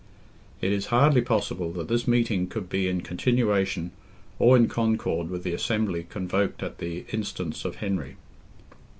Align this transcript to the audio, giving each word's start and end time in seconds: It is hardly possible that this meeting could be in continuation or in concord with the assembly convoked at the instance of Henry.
It 0.61 0.71
is 0.71 0.87
hardly 0.87 1.21
possible 1.21 1.71
that 1.73 1.87
this 1.87 2.07
meeting 2.07 2.47
could 2.47 2.69
be 2.69 2.87
in 2.87 3.01
continuation 3.01 3.91
or 4.39 4.57
in 4.57 4.67
concord 4.67 5.29
with 5.29 5.43
the 5.43 5.53
assembly 5.53 6.07
convoked 6.09 6.63
at 6.63 6.79
the 6.79 7.05
instance 7.11 7.65
of 7.65 7.75
Henry. 7.75 8.15